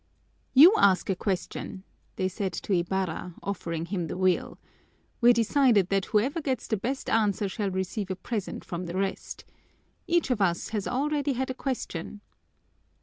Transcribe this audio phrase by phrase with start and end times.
[0.55, 1.83] "You ask a question,"
[2.15, 4.57] they said to Ibarra, offering him the wheel.
[5.21, 9.45] "We're decided that whoever gets the best answer shall receive a present from the rest.
[10.07, 12.21] Each of us has already had a question."